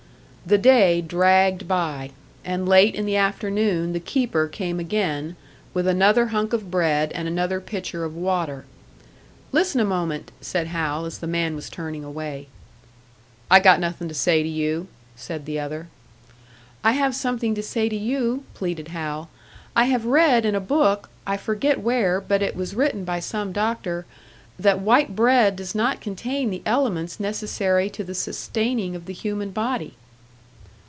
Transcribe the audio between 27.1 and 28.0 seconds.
necessary